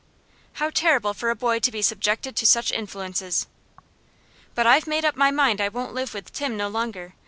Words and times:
"How 0.53 0.71
terrible 0.71 1.13
for 1.13 1.29
a 1.29 1.35
boy 1.35 1.59
to 1.59 1.69
be 1.69 1.83
subjected 1.83 2.35
to 2.37 2.45
such 2.47 2.71
influences." 2.71 3.45
"But 4.55 4.65
I've 4.65 4.87
made 4.87 5.05
up 5.05 5.15
my 5.15 5.29
mind 5.29 5.61
I 5.61 5.67
won't 5.69 5.93
live 5.93 6.15
with 6.15 6.33
Tim 6.33 6.57
no 6.57 6.69
longer. 6.69 7.13